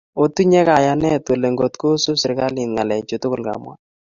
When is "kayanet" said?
0.67-1.25